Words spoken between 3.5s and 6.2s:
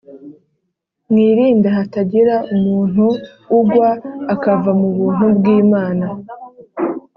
ugwa akava mu buntu bw'Imana,